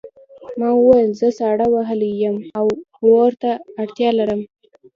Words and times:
ما 0.59 0.69
وویل 0.79 1.09
زه 1.19 1.29
ساړه 1.37 1.67
وهلی 1.73 2.11
یم 2.23 2.37
او 2.57 2.65
اور 3.13 3.31
ته 3.41 3.51
اړتیا 3.81 4.09
لرم 4.19 4.41